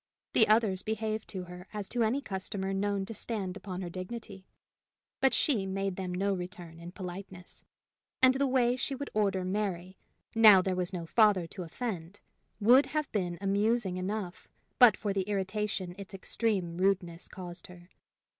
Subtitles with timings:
[0.33, 4.47] The others behaved to her as to any customer known to stand upon her dignity,
[5.19, 7.63] but she made them no return in politeness;
[8.19, 9.99] and the way she would order Mary,
[10.33, 12.19] now there was no father to offend,
[12.59, 14.47] would have been amusing enough
[14.79, 17.91] but for the irritation its extreme rudeness caused her.